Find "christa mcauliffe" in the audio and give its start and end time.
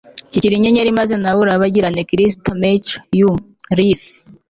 2.09-4.09